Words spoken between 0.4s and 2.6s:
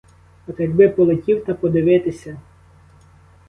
От якби полетів та подивитися!